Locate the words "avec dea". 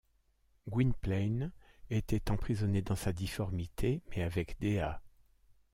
4.23-4.99